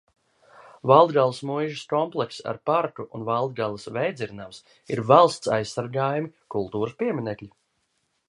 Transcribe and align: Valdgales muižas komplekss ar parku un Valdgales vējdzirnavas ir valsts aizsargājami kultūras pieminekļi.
Valdgales 0.91 1.41
muižas 1.49 1.81
komplekss 1.91 2.39
ar 2.51 2.57
parku 2.69 3.03
un 3.19 3.27
Valdgales 3.27 3.85
vējdzirnavas 3.99 4.59
ir 4.95 5.03
valsts 5.13 5.53
aizsargājami 5.59 6.33
kultūras 6.57 6.97
pieminekļi. 7.03 7.51